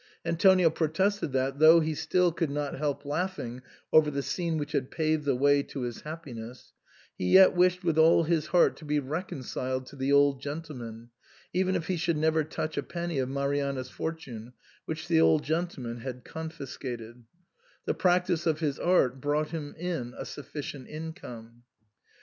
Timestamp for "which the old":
14.85-15.43